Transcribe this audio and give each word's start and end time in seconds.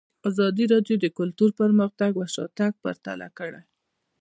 ازادي 0.29 0.65
راډیو 0.73 0.95
د 0.99 1.05
کلتور 1.19 1.49
پرمختګ 1.61 2.11
او 2.19 2.25
شاتګ 2.35 2.71
پرتله 2.83 3.27
کړی. 3.37 3.61